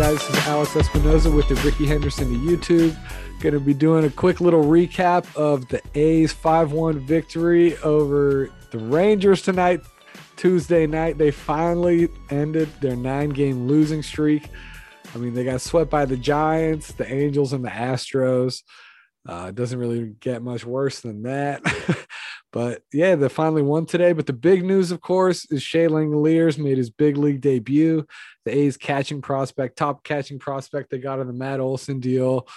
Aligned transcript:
Guys, 0.00 0.26
this 0.26 0.30
is 0.30 0.46
Alex 0.46 0.70
Espinoza 0.70 1.36
with 1.36 1.46
the 1.48 1.56
Rickey 1.56 1.84
Henderson 1.84 2.32
to 2.32 2.38
YouTube. 2.38 2.96
Going 3.40 3.52
to 3.52 3.60
be 3.60 3.74
doing 3.74 4.06
a 4.06 4.10
quick 4.10 4.40
little 4.40 4.64
recap 4.64 5.26
of 5.36 5.68
the 5.68 5.82
A's 5.94 6.32
5 6.32 6.72
1 6.72 7.00
victory 7.00 7.76
over 7.80 8.48
the 8.70 8.78
Rangers 8.78 9.42
tonight, 9.42 9.82
Tuesday 10.36 10.86
night. 10.86 11.18
They 11.18 11.30
finally 11.30 12.08
ended 12.30 12.70
their 12.80 12.96
nine 12.96 13.28
game 13.28 13.66
losing 13.66 14.02
streak. 14.02 14.48
I 15.14 15.18
mean, 15.18 15.34
they 15.34 15.44
got 15.44 15.60
swept 15.60 15.90
by 15.90 16.06
the 16.06 16.16
Giants, 16.16 16.92
the 16.92 17.06
Angels, 17.06 17.52
and 17.52 17.62
the 17.62 17.68
Astros. 17.68 18.62
Uh, 19.28 19.48
it 19.50 19.54
doesn't 19.54 19.78
really 19.78 20.14
get 20.18 20.40
much 20.40 20.64
worse 20.64 21.00
than 21.00 21.24
that. 21.24 21.60
but 22.52 22.82
yeah, 22.92 23.14
they 23.14 23.28
finally 23.28 23.62
won 23.62 23.86
today. 23.86 24.12
But 24.12 24.26
the 24.26 24.32
big 24.32 24.64
news, 24.64 24.90
of 24.90 25.00
course, 25.00 25.50
is 25.50 25.62
Shea 25.62 25.86
Langeliers 25.86 26.58
made 26.58 26.78
his 26.78 26.90
big 26.90 27.16
league 27.16 27.40
debut. 27.40 28.06
The 28.44 28.56
A's 28.56 28.76
catching 28.76 29.22
prospect, 29.22 29.76
top 29.76 30.02
catching 30.02 30.38
prospect 30.38 30.90
they 30.90 30.98
got 30.98 31.20
in 31.20 31.26
the 31.26 31.32
Matt 31.32 31.60
Olson 31.60 32.00
deal. 32.00 32.48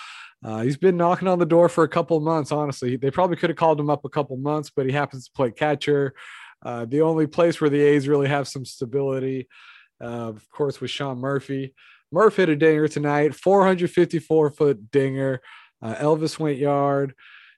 Uh, 0.43 0.61
he's 0.61 0.77
been 0.77 0.98
knocking 0.98 1.27
on 1.27 1.39
the 1.39 1.45
door 1.45 1.70
for 1.70 1.84
a 1.84 1.89
couple 1.89 2.20
months, 2.20 2.51
honestly. 2.51 2.98
They 2.98 3.11
probably 3.11 3.37
could 3.37 3.49
have 3.49 3.57
called 3.57 3.79
him 3.79 3.89
up 3.89 4.03
a 4.03 4.09
couple 4.09 4.35
months, 4.37 4.71
but 4.75 4.85
he 4.85 4.91
happens 4.91 5.25
to 5.25 5.31
play 5.31 5.51
catcher. 5.51 6.13
Uh, 6.62 6.85
the 6.85 7.01
only 7.01 7.27
place 7.27 7.62
where 7.62 7.70
the 7.70 7.81
A's 7.81 8.07
really 8.07 8.27
have 8.27 8.48
some 8.48 8.65
stability, 8.65 9.48
uh, 10.01 10.29
of 10.29 10.49
course, 10.49 10.81
was 10.81 10.91
Sean 10.91 11.20
Murphy. 11.20 11.73
Murph 12.12 12.35
hit 12.35 12.49
a 12.49 12.55
dinger 12.55 12.87
tonight, 12.87 13.35
454 13.35 14.51
foot 14.51 14.91
dinger. 14.91 15.41
Uh, 15.81 15.95
Elvis 15.95 16.39
went 16.39 16.57
yard. 16.57 17.13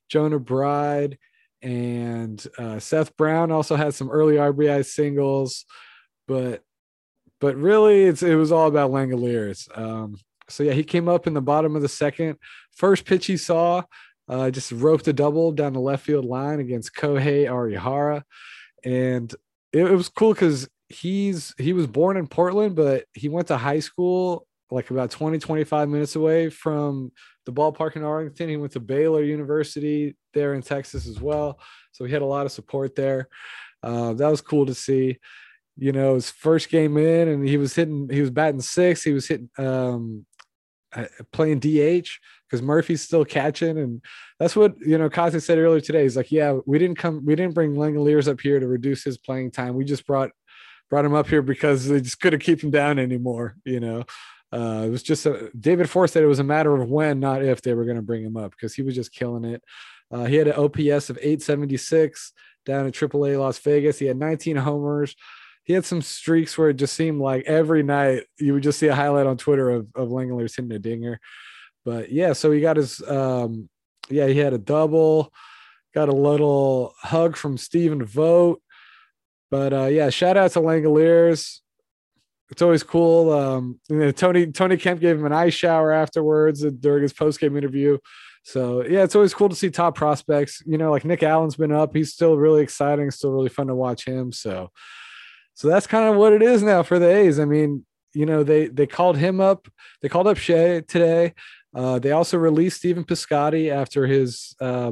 Jonah 0.09 0.39
Bride 0.39 1.17
and 1.61 2.45
uh, 2.57 2.79
Seth 2.79 3.15
Brown 3.17 3.51
also 3.51 3.75
had 3.75 3.93
some 3.93 4.09
early 4.09 4.35
RBI 4.35 4.85
singles, 4.85 5.65
but 6.27 6.63
but 7.39 7.55
really 7.55 8.03
it's 8.03 8.23
it 8.23 8.35
was 8.35 8.51
all 8.51 8.67
about 8.67 8.91
Langeliers. 8.91 9.67
Um, 9.77 10.17
so 10.47 10.63
yeah, 10.63 10.73
he 10.73 10.83
came 10.83 11.07
up 11.07 11.27
in 11.27 11.33
the 11.33 11.41
bottom 11.41 11.75
of 11.75 11.81
the 11.81 11.89
second. 11.89 12.37
First 12.75 13.05
pitch 13.05 13.25
he 13.25 13.37
saw, 13.37 13.83
uh, 14.29 14.51
just 14.51 14.71
roped 14.71 15.07
a 15.07 15.13
double 15.13 15.51
down 15.51 15.73
the 15.73 15.79
left 15.79 16.05
field 16.05 16.25
line 16.25 16.59
against 16.59 16.95
Kohei 16.95 17.47
Arihara, 17.47 18.23
and 18.83 19.33
it, 19.73 19.85
it 19.85 19.95
was 19.95 20.09
cool 20.09 20.33
because 20.33 20.69
he's 20.89 21.53
he 21.57 21.73
was 21.73 21.87
born 21.87 22.17
in 22.17 22.27
Portland, 22.27 22.75
but 22.75 23.05
he 23.13 23.29
went 23.29 23.47
to 23.47 23.57
high 23.57 23.79
school 23.79 24.47
like 24.71 24.89
about 24.89 25.11
20 25.11 25.37
25 25.39 25.89
minutes 25.89 26.15
away 26.15 26.49
from 26.49 27.11
the 27.45 27.53
ballpark 27.53 27.95
in 27.95 28.03
Arlington. 28.03 28.49
He 28.49 28.57
went 28.57 28.73
to 28.73 28.79
Baylor 28.79 29.23
University 29.23 30.15
there 30.33 30.53
in 30.53 30.61
Texas 30.61 31.07
as 31.07 31.19
well. 31.21 31.59
So 31.91 32.05
he 32.05 32.11
had 32.11 32.21
a 32.21 32.25
lot 32.25 32.45
of 32.45 32.51
support 32.51 32.95
there. 32.95 33.27
Uh, 33.83 34.13
that 34.13 34.29
was 34.29 34.41
cool 34.41 34.65
to 34.65 34.73
see. 34.73 35.19
You 35.77 35.91
know, 35.91 36.15
his 36.15 36.29
first 36.29 36.69
game 36.69 36.97
in, 36.97 37.27
and 37.27 37.47
he 37.47 37.57
was 37.57 37.75
hitting, 37.75 38.09
he 38.09 38.21
was 38.21 38.31
batting 38.31 38.61
six. 38.61 39.03
He 39.03 39.11
was 39.11 39.27
hitting, 39.27 39.49
um, 39.57 40.25
uh, 40.93 41.05
playing 41.31 41.59
DH 41.59 42.07
because 42.47 42.61
Murphy's 42.61 43.01
still 43.01 43.25
catching. 43.25 43.77
And 43.77 44.01
that's 44.39 44.55
what, 44.55 44.75
you 44.79 44.97
know, 44.97 45.09
Kotsay 45.09 45.41
said 45.41 45.57
earlier 45.57 45.81
today. 45.81 46.03
He's 46.03 46.15
like, 46.15 46.31
yeah, 46.31 46.59
we 46.65 46.79
didn't 46.79 46.97
come, 46.97 47.25
we 47.25 47.35
didn't 47.35 47.53
bring 47.53 47.75
Langeliers 47.75 48.29
up 48.29 48.39
here 48.39 48.59
to 48.59 48.67
reduce 48.67 49.03
his 49.03 49.17
playing 49.17 49.51
time. 49.51 49.75
We 49.75 49.83
just 49.83 50.07
brought, 50.07 50.31
brought 50.89 51.05
him 51.05 51.13
up 51.13 51.27
here 51.27 51.41
because 51.41 51.87
they 51.87 51.99
just 51.99 52.21
couldn't 52.21 52.39
keep 52.39 52.63
him 52.63 52.71
down 52.71 52.97
anymore, 52.97 53.55
you 53.65 53.79
know. 53.79 54.05
Uh, 54.51 54.83
it 54.85 54.89
was 54.89 55.03
just 55.03 55.25
a, 55.25 55.51
David 55.59 55.89
Forst 55.89 56.13
said 56.13 56.23
it 56.23 56.27
was 56.27 56.39
a 56.39 56.43
matter 56.43 56.75
of 56.75 56.89
when, 56.89 57.19
not 57.19 57.43
if, 57.43 57.61
they 57.61 57.73
were 57.73 57.85
going 57.85 57.97
to 57.97 58.01
bring 58.01 58.23
him 58.23 58.37
up 58.37 58.51
because 58.51 58.73
he 58.73 58.81
was 58.81 58.95
just 58.95 59.11
killing 59.11 59.43
it. 59.43 59.63
Uh, 60.11 60.25
he 60.25 60.35
had 60.35 60.47
an 60.47 60.53
OPS 60.53 61.09
of 61.09 61.17
876 61.17 62.33
down 62.65 62.87
at 62.87 62.93
AAA 62.93 63.39
Las 63.39 63.59
Vegas. 63.59 63.99
He 63.99 64.05
had 64.05 64.17
19 64.17 64.55
homers. 64.57 65.15
He 65.63 65.73
had 65.73 65.83
some 65.83 66.01
streaks 66.01 66.57
where 66.57 66.69
it 66.69 66.75
just 66.75 66.93
seemed 66.93 67.19
like 67.19 67.45
every 67.45 67.81
night 67.81 68.23
you 68.39 68.53
would 68.53 68.63
just 68.63 68.79
see 68.79 68.87
a 68.87 68.95
highlight 68.95 69.27
on 69.27 69.37
Twitter 69.37 69.69
of, 69.71 69.87
of 69.95 70.09
Langeliers 70.09 70.55
hitting 70.55 70.71
a 70.71 70.79
dinger. 70.79 71.19
But 71.83 72.11
yeah, 72.11 72.33
so 72.33 72.51
he 72.51 72.61
got 72.61 72.77
his, 72.77 73.01
um, 73.07 73.67
yeah, 74.09 74.27
he 74.27 74.37
had 74.37 74.53
a 74.53 74.59
double, 74.59 75.33
got 75.93 76.09
a 76.09 76.15
little 76.15 76.93
hug 76.99 77.35
from 77.35 77.57
Stephen 77.57 78.05
Vogt. 78.05 78.61
But 79.49 79.73
uh, 79.73 79.85
yeah, 79.85 80.09
shout 80.09 80.37
out 80.37 80.51
to 80.51 80.59
Langeliers 80.59 81.61
it's 82.49 82.61
always 82.61 82.83
cool. 82.83 83.31
Um, 83.31 83.79
you 83.89 83.97
know, 83.97 84.11
Tony 84.11 84.47
Tony 84.47 84.77
Kemp 84.77 84.99
gave 84.99 85.17
him 85.17 85.25
an 85.25 85.33
ice 85.33 85.53
shower 85.53 85.91
afterwards 85.91 86.61
during 86.61 87.03
his 87.03 87.13
post 87.13 87.39
game 87.39 87.57
interview. 87.57 87.97
So 88.43 88.83
yeah, 88.85 89.03
it's 89.03 89.15
always 89.15 89.33
cool 89.33 89.49
to 89.49 89.55
see 89.55 89.69
top 89.69 89.95
prospects. 89.95 90.61
You 90.65 90.77
know, 90.77 90.91
like 90.91 91.05
Nick 91.05 91.23
Allen's 91.23 91.55
been 91.55 91.71
up. 91.71 91.95
He's 91.95 92.13
still 92.13 92.37
really 92.37 92.61
exciting. 92.61 93.09
Still 93.11 93.31
really 93.31 93.49
fun 93.49 93.67
to 93.67 93.75
watch 93.75 94.05
him. 94.05 94.31
So, 94.31 94.71
so 95.55 95.67
that's 95.67 95.87
kind 95.87 96.07
of 96.07 96.15
what 96.15 96.33
it 96.33 96.43
is 96.43 96.61
now 96.61 96.83
for 96.83 96.99
the 96.99 97.09
A's. 97.09 97.39
I 97.39 97.45
mean, 97.45 97.85
you 98.13 98.25
know, 98.25 98.43
they 98.43 98.67
they 98.67 98.85
called 98.85 99.17
him 99.17 99.41
up. 99.41 99.67
They 100.01 100.09
called 100.09 100.27
up 100.27 100.37
Shea 100.37 100.81
today. 100.81 101.33
Uh, 101.73 101.99
they 101.99 102.11
also 102.11 102.37
released 102.37 102.77
Stephen 102.77 103.03
Piscotty 103.03 103.69
after 103.71 104.05
his 104.05 104.55
uh, 104.61 104.91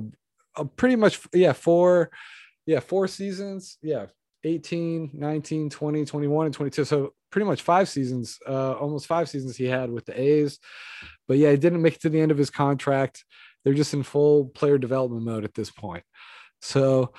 pretty 0.76 0.96
much 0.96 1.20
yeah 1.34 1.54
four 1.54 2.12
yeah 2.66 2.80
four 2.80 3.08
seasons 3.08 3.78
yeah 3.82 4.06
18 4.44 5.12
19 5.14 5.70
20 5.70 6.06
21 6.06 6.46
and 6.46 6.56
22 6.56 6.86
so 6.86 7.14
pretty 7.34 7.48
much 7.48 7.64
five 7.64 7.90
seasons, 7.90 8.38
uh, 8.48 8.74
almost 8.74 9.08
five 9.08 9.28
seasons 9.28 9.58
he 9.58 9.66
had 9.66 9.90
with 9.90 10.06
the 10.06 10.22
A's. 10.22 10.60
But 11.28 11.40
yeah, 11.40 11.50
he 11.50 11.58
didn't 11.58 11.82
make 11.82 11.96
it 11.96 12.02
to 12.02 12.10
the 12.10 12.22
end 12.22 12.30
of 12.30 12.38
his 12.38 12.52
contract. 12.52 13.26
They're 13.64 13.74
just 13.74 13.96
in 13.96 14.04
full 14.04 14.46
player 14.46 14.78
development 14.78 15.26
mode 15.26 15.44
at 15.44 15.56
this 15.56 15.72
point. 15.72 16.04
So 16.62 17.12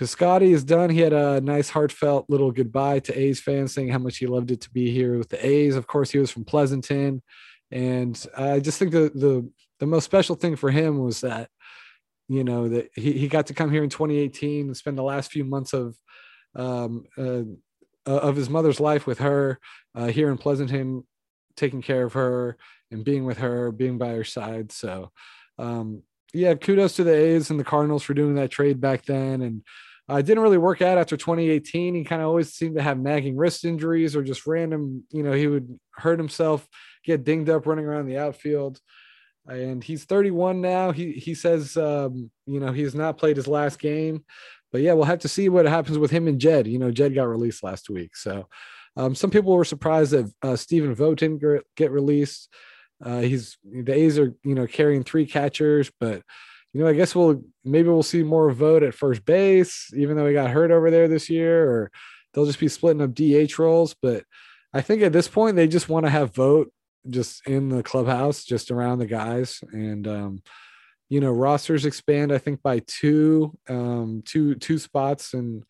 Piscotty 0.00 0.54
is 0.54 0.64
done. 0.64 0.88
He 0.88 1.00
had 1.00 1.12
a 1.12 1.42
nice, 1.42 1.68
heartfelt 1.68 2.30
little 2.30 2.52
goodbye 2.52 3.00
to 3.00 3.18
A's 3.18 3.38
fans, 3.38 3.74
saying 3.74 3.90
how 3.90 3.98
much 3.98 4.16
he 4.16 4.26
loved 4.26 4.50
it 4.50 4.62
to 4.62 4.70
be 4.70 4.90
here 4.90 5.18
with 5.18 5.28
the 5.28 5.46
A's. 5.46 5.76
Of 5.76 5.86
course, 5.86 6.10
he 6.10 6.18
was 6.18 6.30
from 6.30 6.44
Pleasanton, 6.44 7.22
and 7.70 8.26
I 8.36 8.60
just 8.60 8.78
think 8.78 8.92
the 8.92 9.12
the 9.14 9.46
the 9.78 9.86
most 9.86 10.04
special 10.04 10.36
thing 10.36 10.56
for 10.56 10.70
him 10.70 11.00
was 11.00 11.20
that 11.20 11.50
you 12.28 12.44
know 12.44 12.70
that 12.70 12.88
he, 12.94 13.12
he 13.12 13.28
got 13.28 13.48
to 13.48 13.54
come 13.54 13.70
here 13.70 13.84
in 13.84 13.90
2018 13.90 14.66
and 14.66 14.76
spend 14.76 14.96
the 14.96 15.02
last 15.02 15.30
few 15.30 15.44
months 15.44 15.74
of 15.74 15.96
um, 16.56 17.04
uh, 17.18 17.42
uh, 18.06 18.18
of 18.18 18.36
his 18.36 18.50
mother's 18.50 18.80
life 18.80 19.06
with 19.06 19.18
her 19.18 19.58
uh, 19.94 20.06
here 20.06 20.30
in 20.30 20.38
Pleasanton, 20.38 21.04
taking 21.56 21.82
care 21.82 22.04
of 22.04 22.14
her 22.14 22.56
and 22.90 23.04
being 23.04 23.24
with 23.24 23.38
her, 23.38 23.72
being 23.72 23.98
by 23.98 24.08
her 24.08 24.24
side. 24.24 24.72
So, 24.72 25.10
um, 25.58 26.02
yeah, 26.32 26.54
kudos 26.54 26.96
to 26.96 27.04
the 27.04 27.14
A's 27.14 27.50
and 27.50 27.60
the 27.60 27.64
Cardinals 27.64 28.02
for 28.02 28.14
doing 28.14 28.34
that 28.34 28.50
trade 28.50 28.80
back 28.80 29.04
then. 29.04 29.42
And 29.42 29.62
uh, 30.10 30.16
it 30.16 30.26
didn't 30.26 30.42
really 30.42 30.58
work 30.58 30.82
out 30.82 30.98
after 30.98 31.16
2018. 31.16 31.94
He 31.94 32.04
kind 32.04 32.20
of 32.20 32.28
always 32.28 32.52
seemed 32.52 32.76
to 32.76 32.82
have 32.82 32.98
nagging 32.98 33.36
wrist 33.36 33.64
injuries 33.64 34.14
or 34.14 34.22
just 34.22 34.46
random, 34.46 35.04
you 35.10 35.22
know, 35.22 35.32
he 35.32 35.46
would 35.46 35.78
hurt 35.92 36.18
himself, 36.18 36.66
get 37.04 37.24
dinged 37.24 37.48
up 37.48 37.66
running 37.66 37.86
around 37.86 38.06
the 38.06 38.18
outfield. 38.18 38.78
And 39.46 39.82
he's 39.84 40.04
31 40.04 40.60
now. 40.60 40.90
He 40.90 41.12
he 41.12 41.34
says, 41.34 41.76
um, 41.76 42.30
you 42.46 42.60
know, 42.60 42.72
he 42.72 42.82
has 42.82 42.94
not 42.94 43.18
played 43.18 43.36
his 43.36 43.46
last 43.46 43.78
game, 43.78 44.24
but 44.74 44.82
yeah, 44.82 44.92
we'll 44.92 45.04
have 45.04 45.20
to 45.20 45.28
see 45.28 45.48
what 45.48 45.66
happens 45.66 45.98
with 45.98 46.10
him 46.10 46.26
and 46.26 46.40
Jed. 46.40 46.66
You 46.66 46.80
know, 46.80 46.90
Jed 46.90 47.14
got 47.14 47.28
released 47.28 47.62
last 47.62 47.88
week, 47.88 48.16
so 48.16 48.48
um, 48.96 49.14
some 49.14 49.30
people 49.30 49.52
were 49.52 49.64
surprised 49.64 50.10
that 50.10 50.32
uh, 50.42 50.56
Stephen 50.56 50.92
Vogt 50.96 51.20
didn't 51.20 51.62
get 51.76 51.92
released. 51.92 52.52
Uh, 53.00 53.20
he's 53.20 53.56
the 53.62 53.94
A's 53.94 54.18
are 54.18 54.34
you 54.42 54.56
know 54.56 54.66
carrying 54.66 55.04
three 55.04 55.26
catchers, 55.26 55.92
but 56.00 56.22
you 56.72 56.80
know 56.80 56.88
I 56.88 56.92
guess 56.94 57.14
we'll 57.14 57.44
maybe 57.64 57.88
we'll 57.88 58.02
see 58.02 58.24
more 58.24 58.50
Vogt 58.50 58.82
at 58.82 58.94
first 58.94 59.24
base, 59.24 59.92
even 59.96 60.16
though 60.16 60.26
he 60.26 60.32
got 60.32 60.50
hurt 60.50 60.72
over 60.72 60.90
there 60.90 61.06
this 61.06 61.30
year, 61.30 61.70
or 61.70 61.92
they'll 62.32 62.44
just 62.44 62.58
be 62.58 62.66
splitting 62.66 63.00
up 63.00 63.14
DH 63.14 63.56
roles. 63.60 63.94
But 64.02 64.24
I 64.72 64.80
think 64.80 65.02
at 65.02 65.12
this 65.12 65.28
point 65.28 65.54
they 65.54 65.68
just 65.68 65.88
want 65.88 66.04
to 66.04 66.10
have 66.10 66.34
Vogt 66.34 66.72
just 67.08 67.46
in 67.46 67.68
the 67.68 67.84
clubhouse, 67.84 68.42
just 68.42 68.72
around 68.72 68.98
the 68.98 69.06
guys, 69.06 69.62
and 69.72 70.08
um, 70.08 70.42
you 71.08 71.20
know 71.20 71.30
rosters 71.30 71.84
expand 71.84 72.32
i 72.32 72.38
think 72.38 72.62
by 72.62 72.80
two 72.86 73.56
um 73.68 74.22
two 74.24 74.54
two 74.56 74.78
spots 74.78 75.34
and 75.34 75.64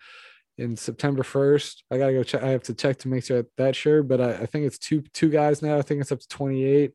in 0.59 0.77
september 0.77 1.23
1st 1.23 1.83
i 1.91 1.99
gotta 1.99 2.13
go 2.13 2.23
check 2.23 2.43
i 2.43 2.49
have 2.49 2.63
to 2.63 2.75
check 2.75 2.97
to 2.97 3.09
make 3.09 3.25
sure 3.25 3.45
that 3.57 3.75
sure 3.75 4.03
but 4.03 4.21
I, 4.21 4.33
I 4.35 4.47
think 4.47 4.67
it's 4.67 4.79
two 4.79 5.03
two 5.13 5.29
guys 5.29 5.63
now. 5.63 5.77
I 5.79 5.83
think 5.83 6.01
it's 6.01 6.13
up 6.13 6.21
to 6.21 6.29
28 6.29 6.93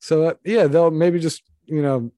so 0.00 0.24
uh, 0.24 0.34
yeah 0.44 0.66
they'll 0.66 0.90
maybe 0.90 1.20
just 1.20 1.42
you 1.66 1.82
know 1.82 2.10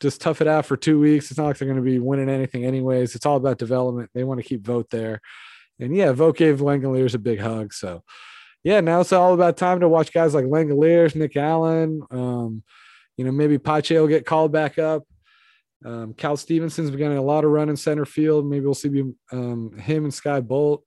just 0.00 0.20
tough 0.20 0.40
it 0.40 0.48
out 0.48 0.66
for 0.66 0.76
two 0.76 0.98
weeks. 0.98 1.30
It's 1.30 1.38
not 1.38 1.46
like 1.46 1.58
they're 1.58 1.68
going 1.68 1.76
to 1.76 1.90
be 1.90 2.00
winning 2.00 2.28
anything 2.28 2.64
anyways. 2.64 3.14
It's 3.14 3.24
all 3.24 3.36
about 3.36 3.58
development. 3.58 4.10
They 4.12 4.24
want 4.24 4.40
to 4.40 4.46
keep 4.46 4.64
Vogt 4.64 4.90
there. 4.90 5.20
And 5.78 5.94
yeah 5.94 6.10
Vogt 6.10 6.38
gave 6.38 6.58
langeliers 6.58 7.14
a 7.14 7.18
big 7.18 7.38
hug. 7.38 7.72
So 7.72 8.02
yeah 8.64 8.80
now 8.80 9.00
it's 9.00 9.12
all 9.12 9.34
about 9.34 9.56
time 9.56 9.80
to 9.80 9.88
watch 9.88 10.12
guys 10.12 10.34
like 10.34 10.44
langeliers 10.44 11.14
nick 11.14 11.36
allen 11.36 12.02
um 12.10 12.62
you 13.16 13.24
know 13.24 13.32
maybe 13.32 13.58
pache 13.58 13.98
will 13.98 14.06
get 14.06 14.26
called 14.26 14.52
back 14.52 14.78
up 14.78 15.04
um, 15.84 16.14
Cal 16.14 16.36
Stevenson's 16.36 16.90
been 16.90 16.98
getting 16.98 17.18
a 17.18 17.22
lot 17.22 17.44
of 17.44 17.50
run 17.50 17.68
in 17.68 17.76
center 17.76 18.04
field. 18.04 18.46
Maybe 18.46 18.64
we'll 18.64 18.74
see 18.74 19.02
um, 19.32 19.76
him 19.78 20.04
and 20.04 20.14
Skye 20.14 20.40
Bolt. 20.40 20.84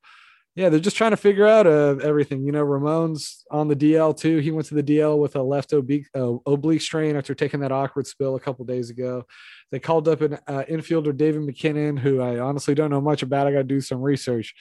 Yeah, 0.55 0.69
they're 0.69 0.79
just 0.79 0.95
trying 0.95 1.11
to 1.11 1.17
figure 1.17 1.45
out 1.45 1.67
uh, 1.67 1.97
everything. 2.01 2.45
You 2.45 2.53
know, 2.53 2.63
Ramon's 2.63 3.43
on 3.51 3.67
the 3.67 3.75
DL 3.75 4.17
too. 4.17 4.37
He 4.37 4.51
went 4.51 4.67
to 4.67 4.75
the 4.75 4.83
DL 4.83 5.19
with 5.19 5.35
a 5.35 5.43
left 5.43 5.73
oblique, 5.73 6.07
uh, 6.15 6.35
oblique 6.45 6.81
strain 6.81 7.17
after 7.17 7.35
taking 7.35 7.59
that 7.59 7.73
awkward 7.73 8.07
spill 8.07 8.35
a 8.35 8.39
couple 8.39 8.63
days 8.63 8.89
ago. 8.89 9.25
They 9.71 9.79
called 9.79 10.07
up 10.07 10.21
an 10.21 10.35
uh, 10.47 10.63
infielder, 10.69 11.15
David 11.15 11.41
MacKinnon, 11.41 11.97
who 11.97 12.21
I 12.21 12.39
honestly 12.39 12.73
don't 12.73 12.89
know 12.89 13.01
much 13.01 13.21
about. 13.21 13.47
I 13.47 13.51
got 13.51 13.57
to 13.57 13.63
do 13.65 13.81
some 13.81 14.01
research. 14.01 14.55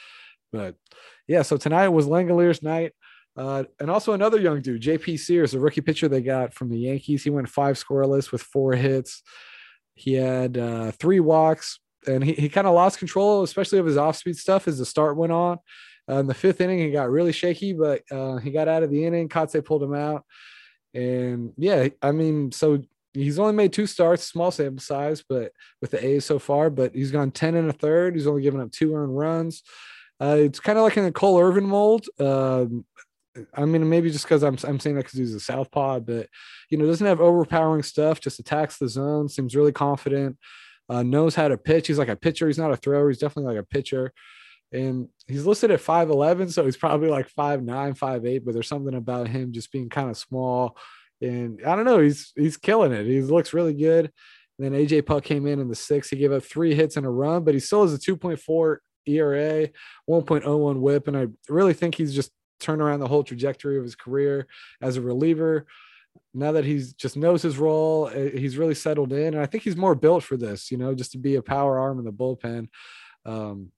But 0.52 0.74
yeah, 1.28 1.42
so 1.42 1.56
tonight 1.56 1.88
was 1.88 2.06
Langeliers' 2.06 2.62
night. 2.62 2.92
Uh, 3.36 3.64
and 3.80 3.90
also 3.90 4.12
another 4.12 4.40
young 4.40 4.62
dude, 4.62 4.82
JP 4.82 5.18
Sears, 5.18 5.54
a 5.54 5.60
rookie 5.60 5.80
pitcher 5.80 6.08
they 6.08 6.22
got 6.22 6.54
from 6.54 6.70
the 6.70 6.78
Yankees. 6.78 7.24
He 7.24 7.30
went 7.30 7.48
five 7.48 7.76
scoreless 7.76 8.30
with 8.32 8.42
four 8.42 8.74
hits. 8.74 9.22
He 9.94 10.14
had 10.14 10.58
uh, 10.58 10.92
three 10.92 11.20
walks, 11.20 11.78
and 12.06 12.22
he, 12.22 12.32
he 12.34 12.48
kind 12.48 12.66
of 12.66 12.74
lost 12.74 12.98
control, 12.98 13.42
especially 13.42 13.78
of 13.78 13.86
his 13.86 13.96
off 13.96 14.16
speed 14.16 14.36
stuff 14.36 14.68
as 14.68 14.78
the 14.78 14.86
start 14.86 15.16
went 15.16 15.32
on. 15.32 15.58
Uh, 16.08 16.16
in 16.16 16.26
the 16.26 16.34
fifth 16.34 16.60
inning, 16.60 16.78
he 16.78 16.90
got 16.90 17.10
really 17.10 17.32
shaky, 17.32 17.72
but 17.72 18.02
uh, 18.10 18.36
he 18.36 18.50
got 18.50 18.68
out 18.68 18.82
of 18.82 18.90
the 18.90 19.04
inning. 19.04 19.28
Kotsay 19.28 19.64
pulled 19.64 19.82
him 19.82 19.94
out. 19.94 20.24
And 20.92 21.52
yeah, 21.56 21.88
I 22.02 22.12
mean, 22.12 22.52
so 22.52 22.82
he's 23.14 23.38
only 23.38 23.54
made 23.54 23.72
two 23.72 23.86
starts, 23.86 24.24
small 24.24 24.50
sample 24.50 24.82
size, 24.82 25.24
but 25.26 25.52
with 25.80 25.92
the 25.92 26.04
A's 26.04 26.24
so 26.24 26.38
far, 26.38 26.70
but 26.70 26.94
he's 26.94 27.10
gone 27.10 27.30
10 27.30 27.54
and 27.54 27.70
a 27.70 27.72
third. 27.72 28.14
He's 28.14 28.26
only 28.26 28.42
given 28.42 28.60
up 28.60 28.70
two 28.70 28.94
earned 28.94 29.16
runs. 29.16 29.62
Uh, 30.20 30.36
it's 30.38 30.60
kind 30.60 30.78
of 30.78 30.84
like 30.84 30.96
in 30.96 31.04
the 31.04 31.12
Cole 31.12 31.40
Irvin 31.40 31.64
mold. 31.64 32.06
Um, 32.20 32.84
I 33.54 33.64
mean, 33.64 33.88
maybe 33.88 34.10
just 34.10 34.24
because 34.24 34.42
I'm, 34.42 34.56
I'm 34.64 34.78
saying 34.78 34.96
that 34.96 35.04
because 35.04 35.18
he's 35.18 35.34
a 35.34 35.40
southpaw, 35.40 36.00
but 36.00 36.28
you 36.70 36.78
know, 36.78 36.86
doesn't 36.86 37.06
have 37.06 37.20
overpowering 37.20 37.82
stuff. 37.82 38.20
Just 38.20 38.38
attacks 38.38 38.78
the 38.78 38.88
zone. 38.88 39.28
Seems 39.28 39.56
really 39.56 39.72
confident. 39.72 40.38
Uh, 40.88 41.02
knows 41.02 41.34
how 41.34 41.48
to 41.48 41.56
pitch. 41.56 41.86
He's 41.86 41.98
like 41.98 42.08
a 42.08 42.16
pitcher. 42.16 42.46
He's 42.46 42.58
not 42.58 42.72
a 42.72 42.76
thrower. 42.76 43.08
He's 43.08 43.18
definitely 43.18 43.54
like 43.54 43.62
a 43.62 43.66
pitcher. 43.66 44.12
And 44.72 45.08
he's 45.26 45.46
listed 45.46 45.70
at 45.70 45.80
5'11, 45.80 46.52
so 46.52 46.64
he's 46.64 46.76
probably 46.76 47.08
like 47.08 47.32
5'9, 47.32 47.96
5'8, 47.96 48.44
but 48.44 48.54
there's 48.54 48.68
something 48.68 48.94
about 48.94 49.28
him 49.28 49.52
just 49.52 49.70
being 49.70 49.88
kind 49.88 50.10
of 50.10 50.16
small. 50.16 50.76
And 51.20 51.60
I 51.64 51.76
don't 51.76 51.84
know, 51.84 52.00
he's 52.00 52.32
he's 52.34 52.56
killing 52.56 52.92
it. 52.92 53.06
He 53.06 53.20
looks 53.22 53.54
really 53.54 53.74
good. 53.74 54.10
And 54.58 54.74
then 54.74 54.80
AJ 54.80 55.06
Puk 55.06 55.24
came 55.24 55.46
in 55.46 55.60
in 55.60 55.68
the 55.68 55.74
sixth. 55.74 56.10
He 56.10 56.16
gave 56.16 56.32
up 56.32 56.42
three 56.42 56.74
hits 56.74 56.96
and 56.96 57.06
a 57.06 57.10
run, 57.10 57.44
but 57.44 57.54
he 57.54 57.60
still 57.60 57.82
has 57.82 57.94
a 57.94 57.98
2.4 57.98 58.76
ERA, 59.06 59.68
1.01 60.08 60.80
whip. 60.80 61.08
And 61.08 61.16
I 61.16 61.26
really 61.48 61.72
think 61.72 61.94
he's 61.94 62.14
just 62.14 62.30
turned 62.60 62.82
around 62.82 63.00
the 63.00 63.08
whole 63.08 63.24
trajectory 63.24 63.76
of 63.76 63.84
his 63.84 63.94
career 63.94 64.46
as 64.80 64.96
a 64.96 65.00
reliever. 65.02 65.66
Now 66.32 66.52
that 66.52 66.64
he's 66.64 66.92
just 66.92 67.16
knows 67.16 67.42
his 67.42 67.58
role, 67.58 68.08
eh, 68.08 68.30
he's 68.30 68.56
really 68.56 68.74
settled 68.74 69.12
in. 69.12 69.34
And 69.34 69.40
I 69.40 69.46
think 69.46 69.64
he's 69.64 69.76
more 69.76 69.94
built 69.94 70.22
for 70.22 70.36
this, 70.36 70.70
you 70.70 70.78
know, 70.78 70.94
just 70.94 71.12
to 71.12 71.18
be 71.18 71.36
a 71.36 71.42
power 71.42 71.78
arm 71.78 71.98
in 71.98 72.04
the 72.04 72.12
bullpen. 72.12 72.68
Um, 73.24 73.70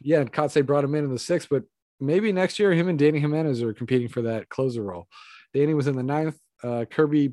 yeah, 0.00 0.20
and 0.20 0.32
Kotsay 0.32 0.64
brought 0.64 0.84
him 0.84 0.94
in 0.94 1.04
in 1.04 1.12
the 1.12 1.18
sixth, 1.18 1.48
but 1.50 1.64
maybe 2.00 2.32
next 2.32 2.58
year 2.58 2.72
him 2.72 2.88
and 2.88 2.98
Danny 2.98 3.18
Jimenez 3.20 3.62
are 3.62 3.72
competing 3.72 4.08
for 4.08 4.22
that 4.22 4.48
closer 4.48 4.82
role. 4.82 5.06
Danny 5.54 5.74
was 5.74 5.86
in 5.86 5.96
the 5.96 6.02
ninth. 6.02 6.38
Uh, 6.62 6.84
Kirby 6.90 7.32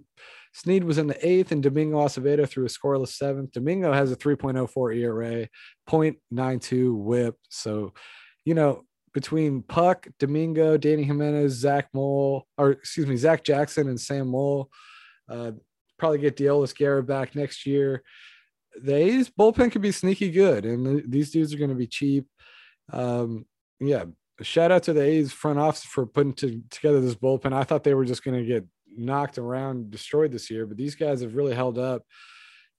Snead 0.53 0.83
was 0.83 0.99
in 0.99 1.07
the 1.07 1.27
eighth, 1.27 1.51
and 1.51 1.63
Domingo 1.63 1.97
Acevedo 1.97 2.47
threw 2.47 2.65
a 2.65 2.69
scoreless 2.69 3.09
seventh. 3.09 3.51
Domingo 3.51 3.91
has 3.91 4.11
a 4.11 4.15
3.04 4.15 4.97
ERA, 4.97 5.47
0.92 5.89 6.95
whip. 6.95 7.35
So, 7.49 7.93
you 8.45 8.53
know, 8.53 8.83
between 9.13 9.61
Puk, 9.61 10.07
Domingo, 10.19 10.77
Danny 10.77 11.03
Jimenez, 11.03 11.53
Zach 11.53 11.87
Moll, 11.93 12.47
or 12.57 12.71
excuse 12.71 13.07
me, 13.07 13.15
Zach 13.15 13.43
Jackson 13.43 13.87
and 13.87 13.99
Sam 13.99 14.27
Moll, 14.27 14.69
uh, 15.29 15.51
probably 15.97 16.19
get 16.19 16.37
Deolis 16.37 16.75
Guerra 16.75 17.03
back 17.03 17.35
next 17.35 17.65
year. 17.65 18.03
The 18.81 18.95
A's 18.95 19.29
bullpen 19.29 19.71
could 19.71 19.81
be 19.81 19.91
sneaky 19.91 20.31
good, 20.31 20.65
and 20.65 21.09
these 21.11 21.31
dudes 21.31 21.53
are 21.53 21.59
going 21.59 21.69
to 21.69 21.75
be 21.75 21.87
cheap. 21.87 22.25
Um, 22.91 23.45
yeah, 23.79 24.05
shout 24.41 24.71
out 24.71 24.83
to 24.83 24.93
the 24.93 25.03
A's 25.03 25.31
front 25.31 25.59
office 25.59 25.83
for 25.83 26.05
putting 26.05 26.33
to, 26.33 26.61
together 26.71 26.99
this 26.99 27.15
bullpen. 27.15 27.53
I 27.53 27.63
thought 27.63 27.83
they 27.83 27.93
were 27.93 28.05
just 28.05 28.23
going 28.23 28.39
to 28.39 28.45
get 28.45 28.65
knocked 28.95 29.37
around, 29.37 29.91
destroyed 29.91 30.31
this 30.31 30.49
year, 30.49 30.65
but 30.65 30.77
these 30.77 30.95
guys 30.95 31.21
have 31.21 31.35
really 31.35 31.53
held 31.53 31.77
up. 31.77 32.03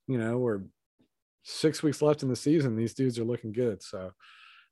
You 0.08 0.18
know, 0.18 0.38
we're 0.38 0.62
six 1.44 1.82
weeks 1.82 2.02
left 2.02 2.22
in 2.22 2.28
the 2.28 2.36
season. 2.36 2.76
These 2.76 2.94
dudes 2.94 3.18
are 3.18 3.24
looking 3.24 3.52
good. 3.52 3.82
So, 3.82 4.10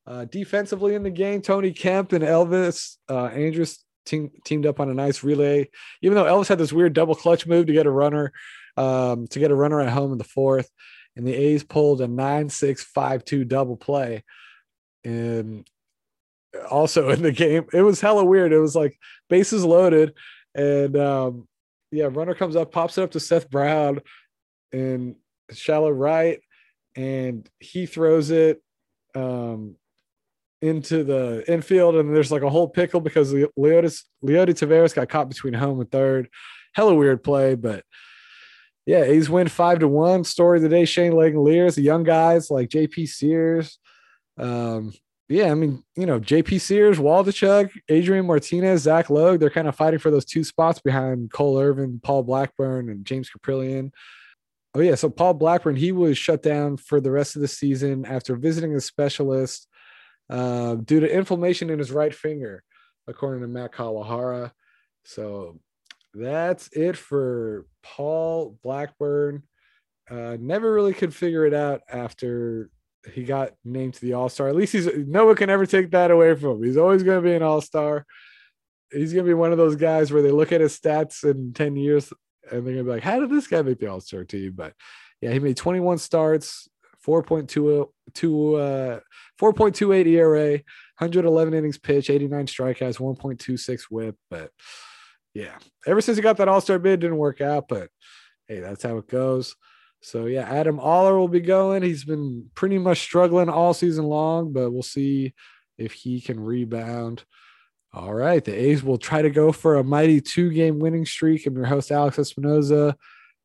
uh, 0.06 0.24
defensively 0.26 0.94
in 0.94 1.02
the 1.02 1.10
game, 1.10 1.42
Tony 1.42 1.72
Kemp 1.72 2.12
and 2.12 2.24
Elvis 2.24 2.96
uh, 3.08 3.26
Andrus 3.26 3.84
team, 4.04 4.30
teamed 4.44 4.66
up 4.66 4.80
on 4.80 4.90
a 4.90 4.94
nice 4.94 5.22
relay. 5.22 5.68
Even 6.02 6.16
though 6.16 6.24
Elvis 6.24 6.48
had 6.48 6.58
this 6.58 6.72
weird 6.72 6.92
double 6.92 7.14
clutch 7.14 7.46
move 7.46 7.66
to 7.66 7.72
get 7.72 7.86
a 7.86 7.90
runner, 7.90 8.32
um, 8.76 9.26
to 9.28 9.38
get 9.38 9.50
a 9.50 9.54
runner 9.54 9.80
at 9.80 9.92
home 9.92 10.12
in 10.12 10.18
the 10.18 10.24
fourth, 10.24 10.68
and 11.16 11.26
the 11.26 11.34
A's 11.34 11.62
pulled 11.62 12.00
a 12.00 12.08
nine-six-five-two 12.08 13.44
double 13.44 13.76
play 13.76 14.24
and 15.04 15.66
also 16.70 17.10
in 17.10 17.22
the 17.22 17.32
game 17.32 17.64
it 17.72 17.82
was 17.82 18.00
hella 18.00 18.24
weird 18.24 18.52
it 18.52 18.58
was 18.58 18.76
like 18.76 18.98
bases 19.28 19.64
loaded 19.64 20.14
and 20.54 20.96
um 20.96 21.48
yeah 21.90 22.08
runner 22.10 22.34
comes 22.34 22.56
up 22.56 22.72
pops 22.72 22.98
it 22.98 23.02
up 23.02 23.10
to 23.10 23.20
seth 23.20 23.50
brown 23.50 24.00
and 24.72 25.16
shallow 25.52 25.90
right 25.90 26.40
and 26.94 27.48
he 27.58 27.86
throws 27.86 28.30
it 28.30 28.62
um 29.14 29.76
into 30.62 31.04
the 31.04 31.44
infield 31.46 31.96
and 31.96 32.14
there's 32.14 32.32
like 32.32 32.42
a 32.42 32.50
whole 32.50 32.68
pickle 32.68 33.00
because 33.00 33.34
Leody, 33.34 34.02
Leody 34.24 34.54
Taveras 34.54 34.94
got 34.94 35.08
caught 35.08 35.28
between 35.28 35.54
home 35.54 35.80
and 35.80 35.90
third. 35.90 36.28
Hella 36.74 36.94
weird 36.94 37.22
play, 37.22 37.54
but 37.54 37.84
yeah, 38.86 39.04
he's 39.04 39.28
win 39.28 39.48
five 39.48 39.80
to 39.80 39.88
one. 39.88 40.24
Story 40.24 40.58
of 40.58 40.62
the 40.62 40.68
day: 40.68 40.84
Shane 40.84 41.12
Langeliers, 41.12 41.74
the 41.74 41.82
young 41.82 42.02
guys 42.02 42.50
like 42.50 42.68
JP 42.68 43.08
Sears, 43.08 43.78
um, 44.38 44.92
yeah, 45.28 45.50
I 45.50 45.54
mean, 45.54 45.82
you 45.96 46.06
know, 46.06 46.20
JP 46.20 46.60
Sears, 46.60 46.98
Waldichuk, 46.98 47.70
Adrian 47.88 48.26
Martinez, 48.26 48.82
Zach 48.82 49.08
Logue, 49.08 49.40
they're 49.40 49.50
kind 49.50 49.68
of 49.68 49.76
fighting 49.76 49.98
for 49.98 50.10
those 50.10 50.24
two 50.24 50.44
spots 50.44 50.80
behind 50.80 51.32
Cole 51.32 51.58
Irvin, 51.58 52.00
Paul 52.02 52.22
Blackburn, 52.22 52.90
and 52.90 53.04
James 53.04 53.30
Kaprielian. 53.30 53.92
Oh, 54.74 54.80
yeah. 54.80 54.94
So 54.94 55.08
Paul 55.10 55.34
Blackburn, 55.34 55.76
he 55.76 55.92
was 55.92 56.18
shut 56.18 56.42
down 56.42 56.76
for 56.76 57.00
the 57.00 57.10
rest 57.10 57.36
of 57.36 57.42
the 57.42 57.48
season 57.48 58.04
after 58.04 58.36
visiting 58.36 58.74
a 58.74 58.80
specialist 58.80 59.68
uh, 60.32 60.76
due 60.76 61.00
to 61.00 61.14
inflammation 61.14 61.68
in 61.68 61.78
his 61.78 61.92
right 61.92 62.14
finger, 62.14 62.64
according 63.06 63.42
to 63.42 63.48
Matt 63.48 63.72
Kawahara. 63.72 64.50
So 65.04 65.60
that's 66.14 66.68
it 66.72 66.96
for 66.96 67.66
Paul 67.82 68.58
Blackburn. 68.62 69.42
Uh, 70.10 70.38
never 70.40 70.72
really 70.72 70.94
could 70.94 71.14
figure 71.14 71.44
it 71.44 71.52
out 71.52 71.82
after 71.86 72.70
he 73.12 73.24
got 73.24 73.52
named 73.62 73.94
to 73.94 74.00
the 74.00 74.14
All 74.14 74.30
Star. 74.30 74.48
At 74.48 74.56
least 74.56 74.72
he's 74.72 74.88
no 75.06 75.26
one 75.26 75.36
can 75.36 75.50
ever 75.50 75.66
take 75.66 75.90
that 75.90 76.10
away 76.10 76.34
from 76.34 76.52
him. 76.52 76.62
He's 76.64 76.78
always 76.78 77.02
going 77.02 77.22
to 77.22 77.28
be 77.28 77.34
an 77.34 77.42
All 77.42 77.60
Star. 77.60 78.06
He's 78.90 79.12
going 79.12 79.26
to 79.26 79.30
be 79.30 79.34
one 79.34 79.52
of 79.52 79.58
those 79.58 79.76
guys 79.76 80.12
where 80.12 80.22
they 80.22 80.30
look 80.30 80.50
at 80.50 80.62
his 80.62 80.78
stats 80.78 81.24
in 81.24 81.52
ten 81.52 81.76
years 81.76 82.10
and 82.50 82.66
they're 82.66 82.74
going 82.74 82.78
to 82.78 82.84
be 82.84 82.90
like, 82.90 83.02
"How 83.02 83.20
did 83.20 83.30
this 83.30 83.48
guy 83.48 83.60
make 83.60 83.80
the 83.80 83.88
All 83.88 84.00
Star 84.00 84.24
team?" 84.24 84.52
But 84.56 84.72
yeah, 85.20 85.30
he 85.30 85.40
made 85.40 85.56
21 85.56 85.98
starts, 85.98 86.68
4.2 87.06 87.84
uh, 88.58 89.00
4.28 89.40 90.06
ERA, 90.06 90.52
111 90.52 91.54
innings 91.54 91.78
pitched, 91.78 92.10
89 92.10 92.46
strikeouts, 92.46 92.98
1.26 92.98 93.82
WHIP. 93.90 94.16
But 94.30 94.50
yeah, 95.34 95.56
ever 95.86 96.00
since 96.00 96.16
he 96.16 96.22
got 96.22 96.36
that 96.36 96.48
All 96.48 96.60
Star 96.60 96.78
bid, 96.78 97.00
didn't 97.00 97.16
work 97.16 97.40
out. 97.40 97.68
But 97.68 97.88
hey, 98.48 98.60
that's 98.60 98.82
how 98.82 98.98
it 98.98 99.08
goes. 99.08 99.56
So 100.02 100.26
yeah, 100.26 100.42
Adam 100.42 100.80
Oller 100.80 101.16
will 101.16 101.28
be 101.28 101.40
going. 101.40 101.82
He's 101.82 102.04
been 102.04 102.50
pretty 102.54 102.78
much 102.78 102.98
struggling 102.98 103.48
all 103.48 103.72
season 103.72 104.04
long, 104.04 104.52
but 104.52 104.72
we'll 104.72 104.82
see 104.82 105.32
if 105.78 105.92
he 105.92 106.20
can 106.20 106.40
rebound. 106.40 107.24
All 107.94 108.12
right, 108.12 108.42
the 108.42 108.54
A's 108.54 108.82
will 108.82 108.98
try 108.98 109.22
to 109.22 109.30
go 109.30 109.52
for 109.52 109.76
a 109.76 109.84
mighty 109.84 110.20
two-game 110.20 110.78
winning 110.78 111.04
streak. 111.04 111.46
I'm 111.46 111.54
your 111.54 111.66
host 111.66 111.92
Alex 111.92 112.16
Espinoza. 112.16 112.94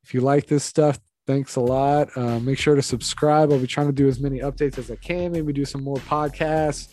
If 0.04 0.14
you 0.14 0.22
like 0.22 0.48
this 0.48 0.64
stuff, 0.64 0.98
thanks 1.28 1.58
a 1.58 1.62
lot. 1.62 2.10
Uh, 2.18 2.40
make 2.40 2.58
sure 2.58 2.74
to 2.74 2.82
subscribe. 2.82 3.52
I'll 3.52 3.60
be 3.60 3.68
trying 3.68 3.88
to 3.88 3.94
do 3.94 4.08
as 4.08 4.20
many 4.20 4.40
updates 4.40 4.80
as 4.80 4.90
I 4.90 4.96
can. 4.96 5.34
Maybe 5.34 5.54
do 5.54 5.66
some 5.66 5.84
more 5.84 5.98
podcasts. 5.98 6.88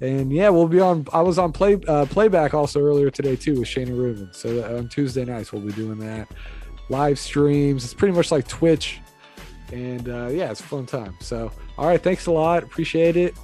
And 0.00 0.32
yeah, 0.32 0.48
we'll 0.48 0.68
be 0.68 0.80
on. 0.80 1.06
I 1.12 1.20
was 1.20 1.38
on 1.38 1.52
play 1.52 1.78
uh, 1.86 2.06
playback 2.06 2.54
also 2.54 2.80
earlier 2.80 3.10
today 3.10 3.36
too 3.36 3.60
with 3.60 3.68
Shayna 3.68 3.96
Rubin. 3.96 4.30
So 4.32 4.64
uh, 4.64 4.78
on 4.78 4.88
Tuesday 4.88 5.24
nights 5.24 5.52
we'll 5.52 5.62
be 5.62 5.72
doing 5.72 5.98
that 5.98 6.28
live 6.88 7.18
streams. 7.18 7.84
It's 7.84 7.94
pretty 7.94 8.14
much 8.14 8.30
like 8.30 8.46
Twitch. 8.48 9.00
And 9.72 10.08
uh, 10.08 10.28
yeah, 10.28 10.50
it's 10.50 10.60
a 10.60 10.64
fun 10.64 10.86
time. 10.86 11.16
So, 11.20 11.50
all 11.76 11.86
right, 11.86 12.00
thanks 12.00 12.26
a 12.26 12.30
lot. 12.30 12.62
Appreciate 12.62 13.16
it. 13.16 13.34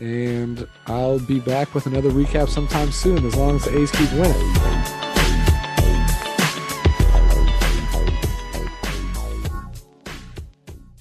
And 0.00 0.68
I'll 0.86 1.20
be 1.20 1.40
back 1.40 1.74
with 1.74 1.86
another 1.86 2.10
recap 2.10 2.48
sometime 2.48 2.92
soon 2.92 3.24
as 3.24 3.34
long 3.36 3.56
as 3.56 3.64
the 3.64 3.78
A's 3.78 3.90
keep 3.92 4.12
winning. 4.12 4.93